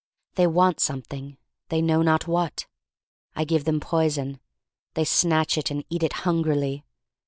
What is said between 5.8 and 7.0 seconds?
eat it hungrily.